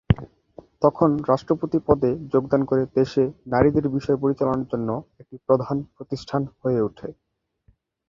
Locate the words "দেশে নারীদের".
2.95-3.85